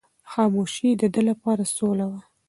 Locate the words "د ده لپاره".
1.01-1.63